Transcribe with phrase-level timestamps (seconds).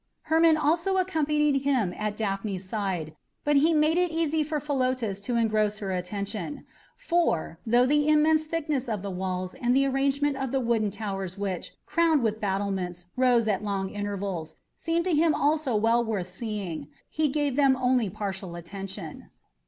[0.23, 5.35] Hermon also accompanied him at Daphne's side, but he made it easy for Philotas to
[5.35, 6.65] engross her attention;
[6.97, 11.37] for, though the immense thickness of the walls and the arrangement of the wooden towers
[11.37, 16.87] which, crowned with battlements, rose at long intervals, seemed to him also well worth seeing,
[17.07, 19.29] he gave them only partial attention.